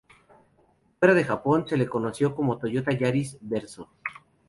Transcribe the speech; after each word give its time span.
Fuera 0.97 1.13
de 1.13 1.23
Japón 1.23 1.67
se 1.67 1.77
lo 1.77 1.87
conoció 1.87 2.33
como 2.33 2.57
Toyota 2.57 2.91
Yaris 2.91 3.37
Verso. 3.39 3.87